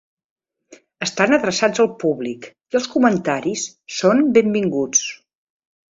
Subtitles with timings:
[1.05, 3.69] Estan adreçats al públic i els comentaris
[4.01, 5.05] són benvinguts.